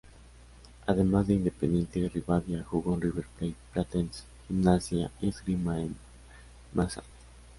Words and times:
Además 0.87 1.27
de 1.27 1.35
Independiente 1.35 2.09
Rivadavia, 2.11 2.63
jugó 2.63 2.95
en 2.95 3.01
River 3.01 3.25
Plate, 3.37 3.55
Platense, 3.71 4.23
Gimnasia 4.47 5.11
y 5.21 5.29
Esgrima 5.29 5.75
de 5.75 5.91
Mza. 6.73 7.03